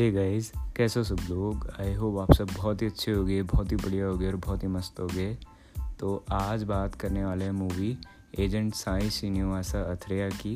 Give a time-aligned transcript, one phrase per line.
[0.00, 1.66] Hey guys कैसे हो सब लोग?
[1.80, 4.36] आई होप आप सब बहुत ही अच्छे हो गए बहुत ही बढ़िया हो गए और
[4.36, 5.34] बहुत ही मस्त हो गए
[6.00, 7.96] तो आज बात करने वाले हैं मूवी
[8.38, 10.54] एजेंट साई श्रीनिवासा अथरेया की।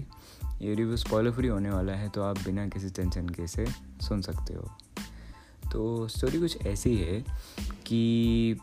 [0.63, 3.67] ये रिव्यू स्पॉइलर फ्री होने वाला है तो आप बिना किसी टेंशन के से
[4.03, 4.71] सुन सकते हो।
[5.73, 7.21] तो स्टोरी कुछ ऐसी है
[7.87, 8.61] कि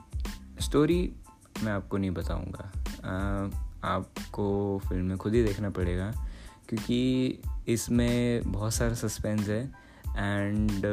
[0.61, 0.99] स्टोरी
[1.63, 2.71] मैं आपको नहीं बताऊँगा।
[3.87, 6.11] आपको फ़िल्म में खुद ही देखना पड़ेगा,
[6.69, 10.85] क्योंकि इसमें बहुत सारा सस्पेंस है। एंड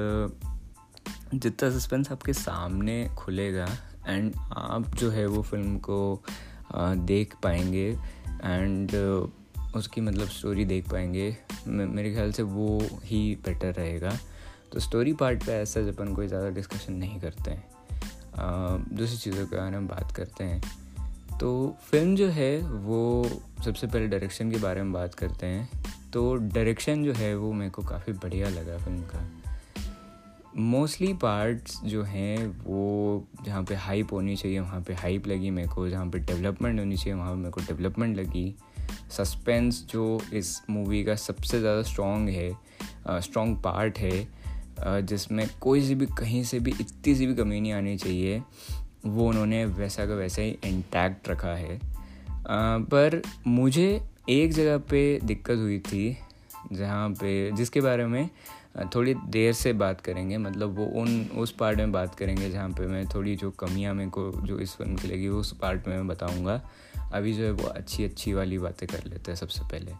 [1.35, 3.67] जितना सस्पेंस आपके सामने खुलेगा,
[4.09, 6.23] एंड आप जो है वो फ़िल्म को
[6.75, 7.89] देख पाएँगे,
[8.45, 8.95] एंड
[9.77, 11.37] उसकी मतलब स्टोरी देख पाएँगे
[11.67, 14.17] मेरे ख्याल से वो ही बेटर रहेगा।
[14.73, 17.65] तो स्टोरी पार्ट पे ऐसा अपन कोई ज़्यादा डिस्कशन नहीं करते हैं
[18.95, 20.61] दूसरी चीज़ों के बारे में बात करते हैं
[21.39, 23.29] तो फ़िल्म जो है वो
[23.65, 25.78] सबसे पहले डायरेक्शन के बारे में बात करते हैं
[26.13, 29.27] तो डायरेक्शन जो है वो मेरे को काफ़ी बढ़िया लगा फ़िल्म का।
[30.57, 35.69] मोस्टली पार्ट्स जो हैं वो जहाँ पे हाइप होनी चाहिए, वहाँ पे हाइप लगी मेरे
[35.69, 38.55] को, जहाँ पे डेवलपमेंट होनी चाहिए, वहाँ पे मेरे को डेवलपमेंट लगी।
[39.11, 45.95] सस्पेंस जो इस मूवी का सबसे ज़्यादा स्ट्रॉन्ग है स्ट्रॉन्ग पार्ट है जिसमें कोई सी
[45.95, 48.43] भी, कहीं से भी इतनी सी भी कमी नहीं आनी चाहिए,
[49.07, 51.79] वो उन्होंने वैसा का वैसा ही इंटैक्ट रखा है।
[52.51, 56.17] पर मुझे एक जगह पे दिक्कत हुई थी,
[56.73, 58.29] जहाँ पे, जिसके बारे में
[58.95, 62.87] थोड़ी देर से बात करेंगे मतलब वो उन, उस पार्ट में बात करेंगे जहाँ पे
[62.87, 66.07] मैं थोड़ी जो कमियाँ मेरे को, जो इस फ़िल्म की लगी, उस पार्ट में मैं
[66.09, 66.61] बताऊँगा।
[67.13, 69.93] अभी जो है वो अच्छी अच्छी वाली बातें कर लेते हैं सबसे पहले।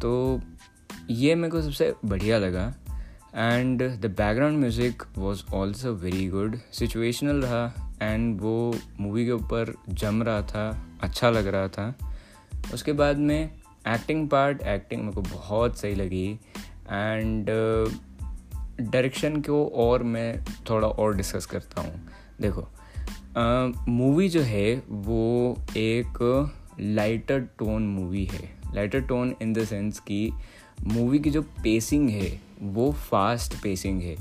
[0.00, 0.40] तो
[1.10, 2.66] ये मेरे को सबसे बढ़िया लगा।
[3.34, 9.74] And the background music was also very good situational रहा एंड वो मूवी के ऊपर
[9.88, 10.68] जम रहा था
[11.02, 11.94] अच्छा लग रहा था।
[12.74, 13.50] उसके बाद में
[13.88, 16.26] एक्टिंग पार्ट एक्टिंग मेरे को बहुत सही लगी।
[16.90, 17.46] एंड
[18.80, 22.08] डायरेक्शन uh, को और मैं थोड़ा और डिस्कस करता हूँ।
[22.40, 22.68] देखो
[23.88, 26.18] मूवी जो है वो एक
[26.80, 30.30] लाइटर टोन मूवी है। Lighter tone in the sense कि
[30.82, 32.30] मूवी की जो पेसिंग है
[32.60, 34.16] वो फास्ट पेसिंग है।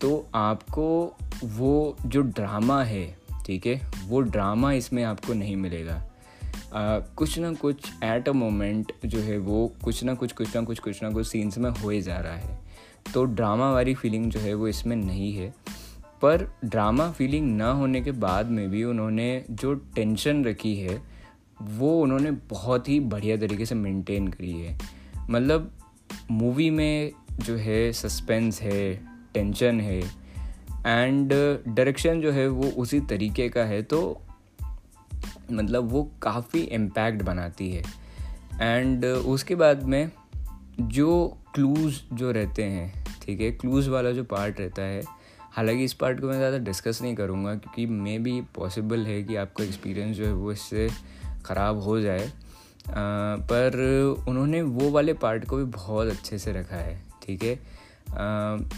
[0.00, 3.06] तो आपको वो जो ड्रामा है
[3.46, 6.02] ठीक है वो ड्रामा इसमें आपको नहीं मिलेगा।
[6.74, 10.78] कुछ ना कुछ एट अ मोमेंट जो है वो कुछ ना कुछ कुछ ना कुछ
[10.78, 12.58] कुछ ना कुछ सीन्स में हो ही जा रहा है।
[13.14, 15.54] तो ड्रामा वाली फीलिंग जो है वो इसमें नहीं है।
[16.22, 21.02] पर ड्रामा फीलिंग ना होने के बाद में भी उन्होंने जो टेंशन रखी है,
[21.62, 24.78] वो उन्होंने बहुत ही बढ़िया तरीके से मेंटेन करी है।
[25.30, 25.72] मतलब
[26.30, 29.00] मूवी में जो है सस्पेंस है
[29.34, 30.00] टेंशन है
[30.86, 31.32] एंड
[31.68, 34.22] डायरेक्शन जो है वो उसी तरीके का है तो
[35.50, 37.82] मतलब वो काफ़ी इम्पैक्ट बनाती है।
[38.60, 40.10] एंड uh, उसके बाद में
[40.80, 45.02] जो क्लूज़ जो रहते हैं ठीक है क्लूज़ वाला जो पार्ट रहता है
[45.52, 49.36] हालाँकि इस पार्ट को मैं ज़्यादा डिस्कस नहीं करूँगा क्योंकि मे भी पॉसिबल है कि
[49.36, 50.88] आपका एक्सपीरियंस जो है वो इससे
[51.44, 53.80] ख़राब हो जाए। आ, uh, पर
[54.28, 57.58] उन्होंने वो वाले पार्ट को भी बहुत अच्छे से रखा है ठीक है।
[58.06, 58.74] Uh,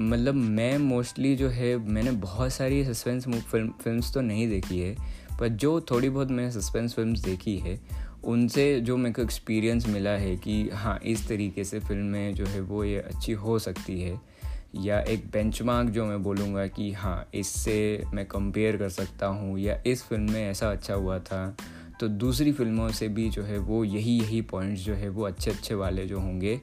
[0.00, 4.96] मतलब मैं मोस्टली जो है मैंने बहुत सारी सस्पेंस फ़िल्म फिल्म्स तो नहीं देखी है
[5.40, 7.78] पर जो थोड़ी बहुत मैंने सस्पेंस फ़िल्म देखी है,
[8.24, 12.60] उनसे जो मेरे को एक्सपीरियंस मिला है कि हाँ इस तरीके से फ़िल्में जो है
[12.60, 14.20] वो ये अच्छी हो सकती है,
[14.76, 19.80] या एक बेंचमार्क जो मैं बोलूँगा कि हाँ इससे मैं कंपेयर कर सकता हूँ, या
[19.86, 21.56] इस फ़िल्म में ऐसा अच्छा हुआ था
[22.00, 25.50] तो दूसरी फ़िल्मों से भी जो है वो यही यही पॉइंट्स जो है वो अच्छे
[25.50, 26.60] अच्छे वाले जो होंगे।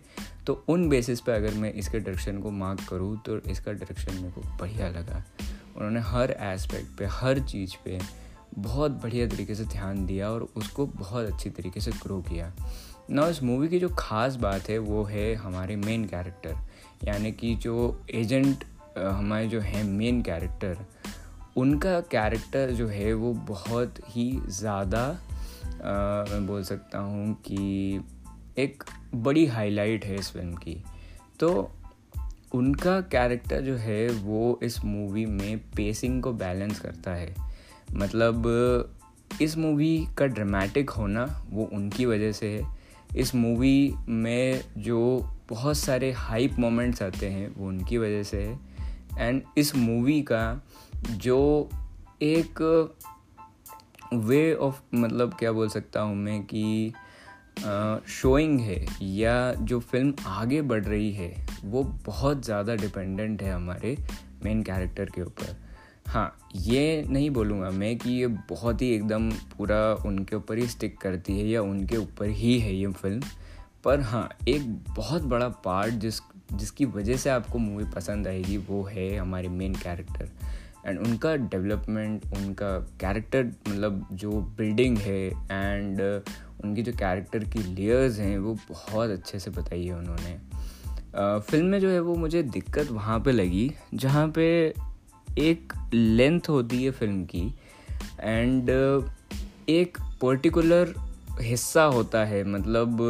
[0.47, 4.31] तो उन बेसिस पे अगर मैं इसके डायरेक्शन को मार्क करूँ तो इसका डायरेक्शन मेरे
[4.31, 5.23] को बढ़िया लगा।
[5.75, 7.99] उन्होंने हर एस्पेक्ट पे, हर चीज़ पे
[8.57, 12.51] बहुत बढ़िया तरीके से ध्यान दिया और उसको बहुत अच्छी तरीके से ग्रो किया।
[13.09, 16.55] ना इस मूवी की जो ख़ास बात है, वो है हमारे मेन कैरेक्टर
[17.03, 18.63] यानी कि जो एजेंट
[18.97, 20.85] हमारे जो हैं मेन कैरेक्टर
[21.57, 25.07] उनका कैरेक्टर जो है, वो बहुत ही ज़्यादा
[26.29, 28.01] मैं बोल सकता हूँ कि
[28.57, 28.83] एक
[29.15, 30.81] बड़ी हाईलाइट है इस फ़िल्म की।
[31.39, 31.49] तो
[32.55, 37.33] उनका कैरेक्टर जो है, वो इस मूवी में पेसिंग को बैलेंस करता है।
[37.95, 38.47] मतलब
[39.41, 42.63] इस मूवी का ड्रामेटिक होना वो उनकी वजह से है।
[43.17, 44.99] इस मूवी में जो
[45.49, 48.59] बहुत सारे हाइप मोमेंट्स आते हैं, वो उनकी वजह से है।
[49.19, 50.61] एंड इस मूवी का
[51.03, 51.69] जो
[52.21, 52.61] एक
[54.13, 56.93] वे ऑफ़ मतलब क्या बोल सकता हूँ मैं कि
[58.11, 61.33] शोइंग है या जो फ़िल्म आगे बढ़ रही है,
[61.63, 63.97] वो बहुत ज़्यादा डिपेंडेंट है हमारे
[64.43, 65.64] मेन कैरेक्टर के ऊपर।
[66.07, 70.97] हाँ ये नहीं बोलूँगा मैं कि ये बहुत ही एकदम पूरा उनके ऊपर ही स्टिक
[70.97, 73.21] करती है या उनके ऊपर ही है ये फ़िल्म
[73.83, 76.19] पर हाँ एक बहुत बड़ा पार्ट जिस,
[76.53, 80.29] जिसकी वजह से आपको मूवी पसंद आएगी वो है हमारे मेन कैरेक्टर
[80.85, 86.01] एंड उनका डेवलपमेंट उनका कैरेक्टर मतलब जो बिल्डिंग है एंड
[86.63, 90.37] उनकी जो कैरेक्टर की लेयर्स हैं वो बहुत अच्छे से बताई है उन्होंने.
[91.39, 94.73] फ़िल्म में जो है वो मुझे दिक्कत वहाँ पे लगी, जहाँ पे
[95.39, 97.47] एक लेंथ होती है फ़िल्म की
[98.21, 98.69] एंड
[99.69, 100.93] एक पर्टिकुलर
[101.41, 103.01] हिस्सा होता है। मतलब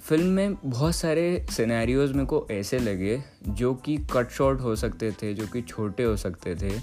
[0.00, 5.10] फ़िल्म में बहुत सारे सिनेरियोज मेरे को ऐसे लगे जो कि कट शॉर्ट हो सकते
[5.12, 6.74] थे, जो कि छोटे हो सकते थे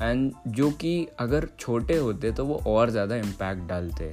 [0.00, 4.04] एंड जो कि अगर छोटे होते तो वो और ज़्यादा इम्पैक्ट डालते।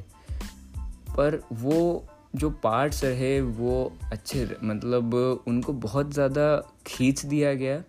[1.10, 2.06] पर वो
[2.36, 5.14] जो पार्ट्स रहे, वो अच्छे मतलब
[5.48, 6.56] उनको बहुत ज़्यादा
[6.88, 7.82] खींच दिया गया।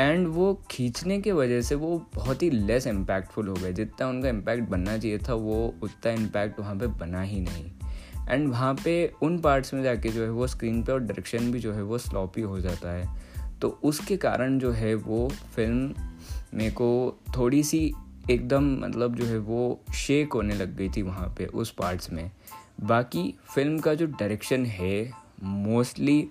[0.00, 4.28] एंड वो खींचने के वजह से वो बहुत ही लेस इम्पैक्टफुल हो गए। जितना उनका
[4.28, 7.70] इम्पैक्ट बनना चाहिए था, वो उतना इम्पैक्ट वहाँ पे बना ही नहीं।
[8.28, 11.58] एंड वहाँ पे उन पार्ट्स में जाके जो है, वो स्क्रीन पे और डायरेक्शन भी
[11.58, 13.20] जो है, वो स्लॉपी हो जाता है।
[13.62, 15.94] तो उसके कारण जो है, वो फ़िल्म
[16.54, 17.92] मेरे को थोड़ी सी
[18.30, 22.30] एकदम मतलब जो है, वो शेक होने लग गई थी वहाँ पे उस पार्ट्स में।
[22.80, 25.10] बाकी फ़िल्म का जो डायरेक्शन है
[25.42, 26.28] मोस्टली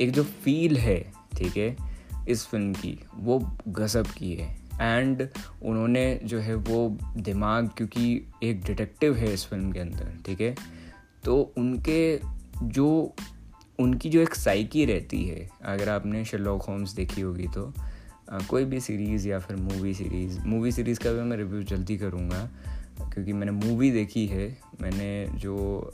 [0.00, 1.89] एक जो फील है, ठीक है
[2.28, 3.38] इस फ़िल्म की, वो
[3.68, 4.48] गज़ब की है।
[4.80, 5.26] एंड
[5.62, 10.54] उन्होंने जो है वो दिमाग, क्योंकि एक डिटेक्टिव है इस फ़िल्म के अंदर, ठीक है?
[11.24, 12.20] तो उनके
[12.62, 13.14] जो,
[13.78, 17.72] उनकी जो एक साइकी रहती है, अगर आपने शेलॉक होम्स देखी होगी तो
[18.50, 22.48] कोई भी सीरीज़ या फिर मूवी सीरीज़ मूवी सीरीज़ का भी मैं रिव्यू जल्दी करूँगा,
[23.04, 24.46] क्योंकि मैंने मूवी देखी है,
[24.80, 25.92] मैंने जो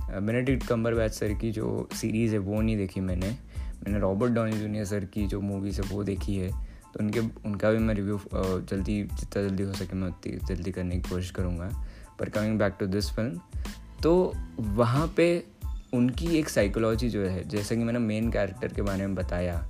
[0.00, 3.36] बेनेडिक्ट कम्बर सर की जो सीरीज़ है वो नहीं देखी मैंने।
[3.84, 7.70] मैंने रॉबर्ट डॉनी जूनियर सर की जो मूवीज़ है वो देखी है तो उनके, उनका
[7.70, 11.70] भी मैं रिव्यू जल्दी, जितना जल्दी हो सके मैं उतनी जल्दी करने की कोशिश करूँगा।
[12.18, 13.40] पर coming back to this film
[14.02, 15.44] तो वहाँ पे
[15.94, 19.66] उनकी एक साइकोलॉजी जो है, जैसे कि मैंने मेन कैरेक्टर के बारे में बताया,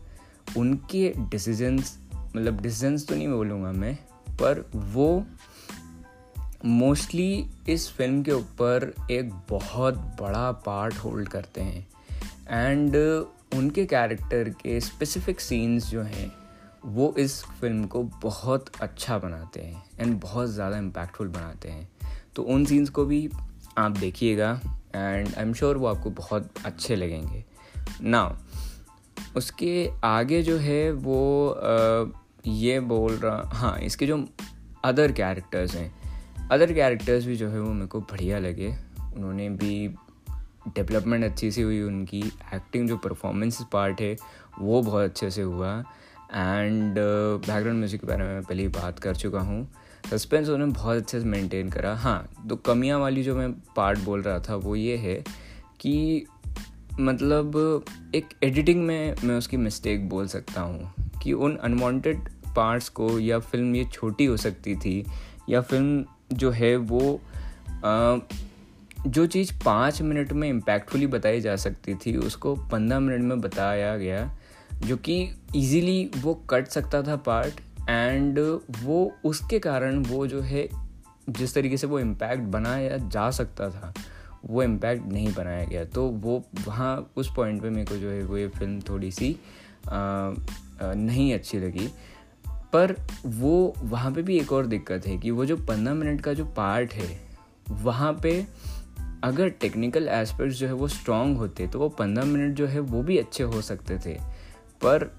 [0.56, 3.94] उनके डिसीजंस मतलब डिसीजंस तो नहीं बोलूँगा मैं,
[4.32, 5.24] पर वो
[6.64, 11.86] मोस्टली इस फ़िल्म के ऊपर एक बहुत बड़ा पार्ट होल्ड करते हैं।
[12.50, 12.96] एंड
[13.56, 16.32] उनके कैरेक्टर के स्पेसिफिक सीन्स जो हैं
[16.84, 21.88] वो इस फ़िल्म को बहुत अच्छा बनाते हैं एंड बहुत ज़्यादा इम्पैक्टफुल बनाते हैं।
[22.36, 23.28] तो उन सीन्स को भी
[23.78, 24.50] आप देखिएगा
[24.94, 27.44] एंड आई एम श्योर वो आपको बहुत अच्छे लगेंगे।
[28.02, 28.22] ना
[29.36, 32.12] उसके आगे जो है वो आ,
[32.46, 34.24] ये बोल रहा हाँ इसके जो
[34.84, 38.68] अदर कैरेक्टर्स हैं अदर कैरेक्टर्स भी जो है वो मेरे को बढ़िया लगे।
[39.16, 39.88] उन्होंने भी
[40.74, 42.20] डेवलपमेंट अच्छी सी हुई उनकी
[42.54, 44.16] एक्टिंग जो परफॉर्मेंस पार्ट है
[44.58, 45.78] वो बहुत अच्छे से हुआ।
[46.34, 49.66] एंड बैकग्राउंड म्यूज़िक के बारे में पहले ही बात कर चुका हूँ।
[50.10, 54.22] सस्पेंस उन्होंने बहुत अच्छे से मेंटेन करा। हाँ तो कमियाँ वाली जो मैं पार्ट बोल
[54.22, 55.14] रहा था वो ये है
[55.80, 56.26] कि
[57.00, 57.84] मतलब
[58.14, 60.92] एक एडिटिंग में मैं उसकी मिस्टेक बोल सकता हूँ
[61.22, 65.04] कि उन अनवांटेड पार्ट्स को या फ़िल्म ये छोटी हो सकती थी
[65.48, 67.20] या फ़िल्म जो है वो
[67.84, 68.18] आ,
[69.06, 73.96] जो चीज़ पाँच मिनट में इम्पैक्टफुली बताई जा सकती थी उसको पंद्रह मिनट में बताया
[73.96, 74.38] गया
[74.72, 75.22] जो कि
[75.56, 78.38] इजीली वो कट सकता था पार्ट एंड
[78.82, 80.68] वो उसके कारण वो जो है
[81.30, 83.94] जिस तरीके से वो इम्पैक्ट बनाया जा सकता था
[84.46, 88.22] वो इम्पैक्ट नहीं बनाया गया। तो वो वहाँ उस पॉइंट पे मेरे को जो है
[88.22, 89.40] वो ये फ़िल्म थोड़ी सी
[89.88, 90.34] आ, आ,
[90.82, 91.88] नहीं अच्छी लगी।
[92.72, 92.96] पर
[93.26, 96.44] वो वहाँ पे भी एक और दिक्कत है कि वो जो पंद्रह मिनट का जो
[96.44, 97.20] पार्ट है
[97.70, 98.46] वहाँ पे
[99.24, 103.02] अगर टेक्निकल एस्पेक्ट्स जो है वो स्ट्रॉन्ग होते तो वो पंद्रह मिनट जो है वो
[103.02, 104.14] भी अच्छे हो सकते थे।
[104.82, 105.10] पर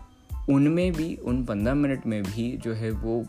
[0.49, 3.23] उनमें भी, उन पंद्रह मिनट में भी जो है वो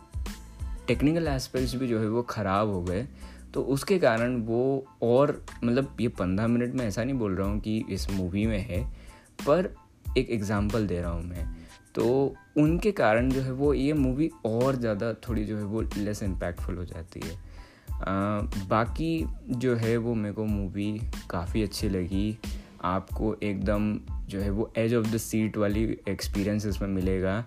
[0.89, 3.07] टेक्निकल एस्पेक्ट्स भी जो है वो ख़राब हो गए।
[3.55, 7.61] तो उसके कारण वो और मतलब ये पंद्रह मिनट में ऐसा नहीं बोल रहा हूँ
[7.61, 8.83] कि इस मूवी में है,
[9.41, 9.75] पर
[10.19, 11.49] एक एग्ज़ाम्पल दे रहा हूँ मैं।
[11.95, 16.23] तो उनके कारण जो है वो ये मूवी और ज़्यादा थोड़ी जो है वो लेस
[16.23, 17.39] इम्पैक्टफुल हो जाती है।
[18.69, 22.39] बाकी जो है वो मेरे को मूवी काफ़ी अच्छी लगी।
[22.85, 23.95] आपको एकदम
[24.29, 27.39] जो है वो एज ऑफ़ द सीट वाली एक्सपीरियंस इसमें मिलेगा।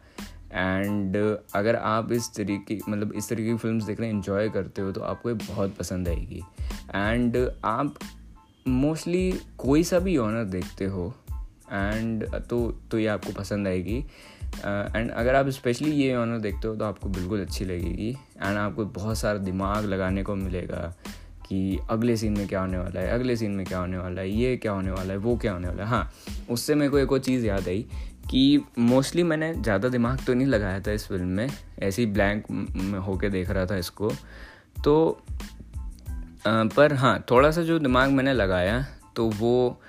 [0.54, 1.18] एंड
[1.56, 5.30] अगर आप इस तरीके मतलब इस तरीके की फ़िल्म देखना इन्जॉय करते हो तो आपको
[5.30, 6.42] ये बहुत पसंद आएगी।
[6.96, 7.96] एंड आप
[8.68, 11.14] मोस्टली कोई सा भी ऑनर देखते हो
[11.72, 12.60] एंड तो
[12.92, 13.98] तो ये आपको पसंद आएगी।
[14.56, 18.86] एंड अगर आप स्पेशली ये ऑनर देखते हो तो आपको बिल्कुल अच्छी लगेगी। एंड आपको
[18.86, 20.94] बहुत सारा दिमाग लगाने को मिलेगा
[21.48, 24.30] कि अगले सीन में क्या होने वाला है अगले सीन में क्या होने वाला है
[24.32, 26.12] ये क्या होने वाला है वो क्या होने वाला है। हाँ
[26.50, 27.86] उससे मेरे को एक और चीज़ याद आई
[28.30, 32.46] कि मोस्टली मैंने ज़्यादा दिमाग तो नहीं लगाया था इस फ़िल्म में ऐसे ही ब्लैंक
[33.06, 34.12] होके देख रहा था इसको।
[34.84, 35.22] तो
[36.48, 39.82] आ, पर हाँ थोड़ा सा जो दिमाग मैंने लगाया तो वो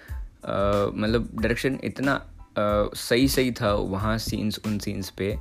[0.47, 2.21] मतलब डायरेक्शन इतना
[2.59, 5.37] सही सही था वहाँ सीन्स उन सीन्स पे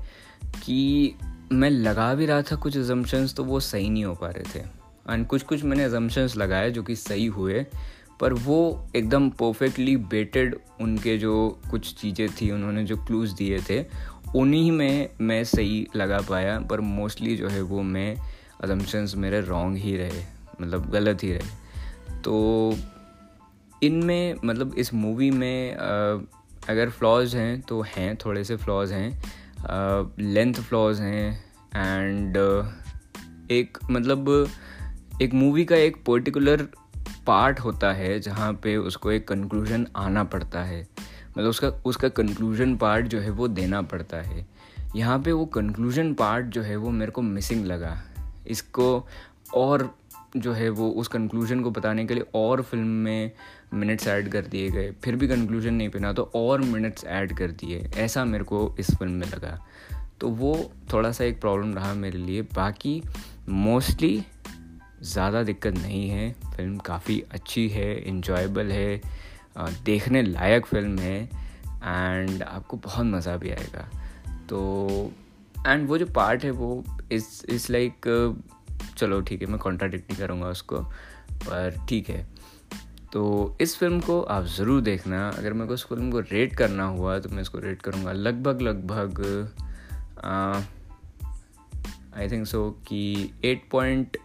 [0.64, 1.16] कि
[1.52, 4.64] मैं लगा भी रहा था कुछ एजम्पन्स तो वो सही नहीं हो पा रहे थे।
[5.10, 7.66] एंड कुछ कुछ मैंने एजम्पन्स लगाए जो कि सही हुए,
[8.20, 13.84] पर वो एकदम परफेक्टली बेटेड उनके जो कुछ चीज़ें थी, उन्होंने जो क्लूज़ दिए थे,
[14.36, 18.16] उन्हीं में मैं सही लगा पाया, पर मोस्टली जो है वो मैं
[18.64, 20.24] अजम्पन्स मेरे रॉन्ग ही रहे
[20.62, 22.76] मतलब गलत ही रहे। तो
[23.84, 30.54] इनमें मतलब इस मूवी में अगर फ्लॉज हैं तो हैं, थोड़े से फ्लॉज हैं। लेंथ
[30.54, 31.44] फ्लॉज हैं
[31.76, 32.38] एंड
[33.52, 34.50] एक मतलब
[35.22, 36.68] एक मूवी का एक पर्टिकुलर
[37.28, 40.82] पार्ट होता है, जहाँ पे उसको एक कंक्लूजन आना पड़ता है।
[41.38, 44.46] मतलब उसका उसका कंक्लूजन पार्ट जो है, वो देना पड़ता है।
[44.96, 47.98] यहाँ पे वो कंक्लूजन पार्ट जो है, वो मेरे को मिसिंग लगा।
[48.48, 49.08] इसको
[49.54, 49.90] और
[50.36, 53.32] जो है वो उस कंक्लूजन को बताने के लिए और फ़िल्म में
[53.74, 57.52] मिनट्स ऐड कर दिए गए। फिर भी कंक्लूजन नहीं पहना तो और मिनट्स ऐड कर
[57.52, 59.58] दिए। ऐसा मेरे को इस फ़िल्म में लगा।
[60.22, 60.54] तो वो
[60.94, 63.02] थोड़ा सा एक प्रॉब्लम रहा मेरे लिए। बाकी
[63.50, 64.24] मोस्टली
[65.04, 69.02] ज़्यादा दिक्कत नहीं है। फ़िल्म काफ़ी अच्छी है इन्जॉयबल है
[69.86, 73.88] देखने लायक फ़िल्म है एंड आपको बहुत मज़ा भी आएगा।
[74.50, 75.12] तो
[75.68, 78.08] एंड वो जो पार्ट है वो इस इस लाइक
[78.98, 80.80] चलो ठीक है मैं कॉन्ट्राडिक्ट नहीं करूँगा उसको
[81.34, 82.26] पर ठीक है।
[83.14, 86.84] तो इस फ़िल्म को आप ज़रूर देखना। अगर मेरे को इस फ़िल्म को रेट करना
[86.86, 89.22] हुआ तो मैं इसको रेट करूँगा लगभग लगभग
[92.18, 94.18] आई थिंक सो कि एट पॉइंट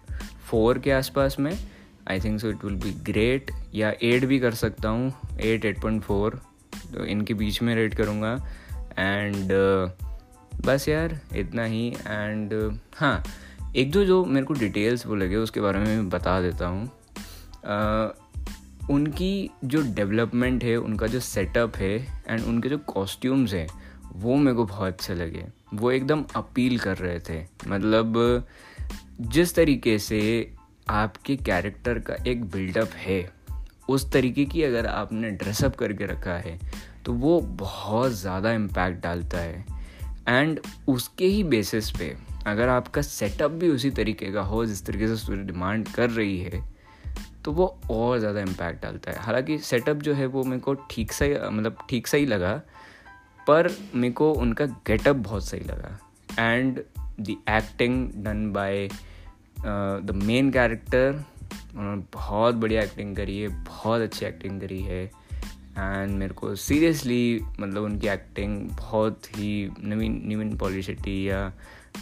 [0.50, 1.52] फोर के आसपास में
[2.10, 5.80] I think so it will be great या एट भी कर सकता हूँ एट एट
[5.82, 6.40] पॉइंट फोर
[6.92, 8.32] तो इनके बीच में रेट करूँगा।
[8.98, 13.22] एंड uh, बस यार इतना ही। एंड uh, हाँ
[13.76, 16.90] एक दो जो मेरे को डिटेल्स वो लगे, उसके बारे में मैं बता देता हूँ।
[18.90, 21.96] उनकी जो डेवलपमेंट है, उनका जो सेटअप है
[22.28, 23.66] एंड उनके जो कॉस्ट्यूम्स हैं,
[24.14, 25.44] वो मेरे को बहुत अच्छे लगे।
[25.74, 28.46] वो एकदम अपील कर रहे थे। मतलब
[29.22, 30.20] जिस तरीके से
[30.90, 33.20] आपके कैरेक्टर का एक बिल्डअप है,
[33.88, 36.58] उस तरीके की अगर आपने ड्रेसअप करके रखा है
[37.04, 39.64] तो वो बहुत ज़्यादा इम्पैक्ट डालता है।
[40.28, 42.16] एंड उसके ही बेसिस पे
[42.46, 46.38] अगर आपका सेटअप भी उसी तरीके का हो, जिस तरीके से स्टोरी डिमांड कर रही
[46.38, 46.62] है
[47.44, 51.12] तो वो और ज़्यादा इम्पैक्ट डालता है। हालाँकि सेटअप जो है वो मेरे को ठीक
[51.12, 52.54] सा मतलब ठीक सा ही लगा,
[53.46, 55.98] पर मेरे को उनका गेटअप बहुत सही लगा।
[56.40, 56.80] And
[57.20, 58.88] the acting done by
[59.58, 61.24] the main character
[61.76, 65.04] उन्होंने बहुत बढ़िया एक्टिंग करी है, बहुत अच्छी एक्टिंग करी है।
[65.78, 71.52] एंड मेरे को सीरियसली मतलब उनकी एक्टिंग बहुत ही नवीन नवीन पॉली शेट्टी या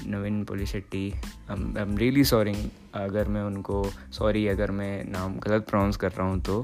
[0.06, 1.12] Naveen Polishetty
[1.50, 2.54] I am really sorry
[2.94, 6.62] अगर मैं उनको सॉरी अगर मैं नाम गलत प्रोनाउंस कर रहा हूँ तो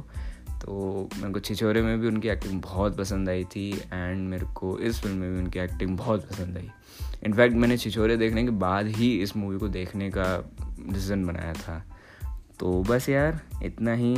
[0.62, 4.78] तो मेरे को छिछोरे में भी उनकी एक्टिंग बहुत पसंद आई थी एंड मेरे को
[4.78, 6.70] इस फ़िल्म में भी उनकी एक्टिंग बहुत पसंद आई।
[7.24, 10.26] इनफैक्ट मैंने छिछोरे देखने के बाद ही इस मूवी को देखने का
[10.80, 11.82] डिसीज़न बनाया था।
[12.60, 14.16] तो बस यार, इतना ही।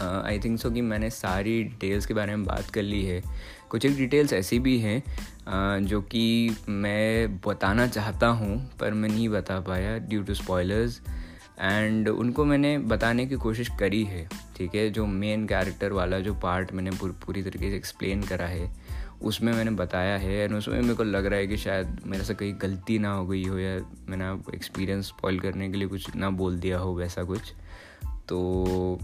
[0.00, 3.22] आई थिंक सो कि मैंने सारी डिटेल्स के बारे में बात कर ली है।
[3.68, 5.02] कुछ एक डिटेल्स ऐसी भी हैं
[5.80, 11.00] जो कि मैं बताना चाहता हूँ, पर मैं नहीं बता पाया ड्यू टू स्पॉयलर्स
[11.60, 14.90] एंड उनको मैंने बताने की कोशिश करी है, ठीक है?
[14.90, 18.72] जो मेन कैरेक्टर वाला जो पार्ट मैंने पूरी तरीके से एक्सप्लेन करा है,
[19.22, 22.34] उसमें मैंने बताया है एंड उसमें मेरे को लग रहा है कि शायद मेरे से
[22.34, 23.76] कहीं गलती ना हो गई हो या
[24.08, 27.52] मैंने एक्सपीरियंस स्पॉइल करने के लिए कुछ ना बोल दिया हो, वैसा कुछ।
[28.28, 28.98] तो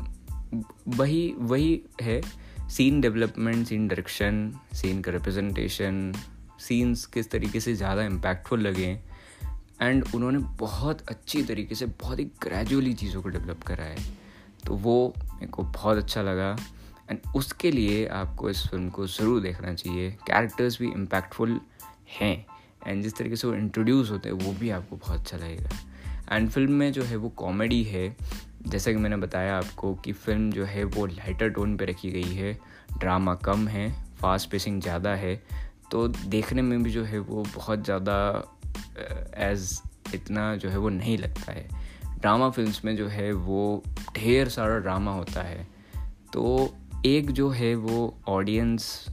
[0.88, 6.12] वही वही है। Scene development scene direction scene का रिप्रेजेंटेशन
[6.58, 8.98] सीन्स किस तरीके से ज़्यादा इम्पैक्टफुल लगे
[9.82, 13.96] एंड उन्होंने बहुत अच्छी तरीके से बहुत ही ग्रेजुअली चीज़ों को डेवलप करा है।
[14.66, 16.56] तो वो मेरे को बहुत अच्छा लगा।
[17.10, 21.60] एंड उसके लिए आपको इस फ़िल्म को ज़रूर देखना चाहिए। कैरेक्टर्स भी इम्पैक्टफुल
[22.20, 22.46] हैं।
[22.86, 26.50] एंड जिस तरीके से वो इंट्रोड्यूस होते हैं, वो भी आपको बहुत अच्छा लगेगा। एंड
[26.50, 28.16] फ़िल्म में जो है वो कॉमेडी है।
[28.66, 32.34] जैसा कि मैंने बताया आपको कि फ़िल्म जो है वो लाइटर टोन पे रखी गई
[32.34, 32.58] है
[32.98, 35.42] ड्रामा कम है फास्ट पेसिंग ज़्यादा है
[35.90, 38.16] तो देखने में भी जो है वो बहुत ज़्यादा
[39.34, 39.82] एज
[40.14, 41.68] इतना जो है वो नहीं लगता है।
[42.20, 43.84] ड्रामा फिल्म्स में जो है वो
[44.16, 45.66] ढेर सारा ड्रामा होता है।
[46.32, 46.74] तो
[47.06, 49.06] एक जो है वो ऑडियंस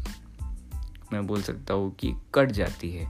[1.13, 3.07] मैं बोल सकता हूँ कि कट जाती है।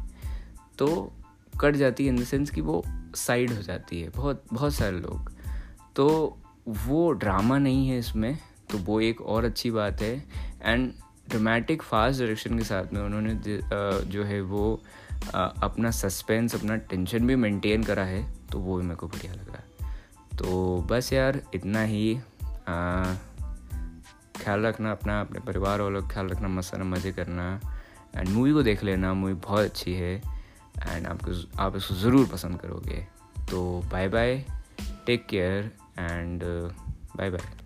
[0.77, 1.13] तो
[1.61, 2.83] कट जाती है इन द सेंस कि वो
[3.15, 5.34] साइड हो जाती है। बहुत बहुत सारे लोग।
[5.95, 6.37] तो
[6.67, 8.37] वो ड्रामा नहीं है इसमें
[8.71, 10.13] तो वो एक और अच्छी बात है।
[10.63, 10.91] एंड
[11.29, 13.35] ड्रामेटिक फास्ट डायरेक्शन के साथ में उन्होंने
[14.05, 14.81] जो है वो
[15.35, 19.47] अपना सस्पेंस अपना टेंशन भी मेंटेन करा है तो वो भी मेरे को बढ़िया लग
[19.49, 19.63] लगा
[20.37, 22.15] तो बस यार, इतना ही।
[24.37, 27.45] ख्याल रखना अपना, अपने परिवार वालों का ख्याल रखना, मस्त मज़े करना।
[28.15, 32.59] एंड मूवी को देख लेना मूवी बहुत अच्छी है। एंड आपको आप इसको ज़रूर पसंद
[32.59, 33.05] करोगे।
[33.49, 33.61] तो
[33.91, 34.35] bye bye
[35.05, 36.43] take care and
[37.17, 37.64] bye bye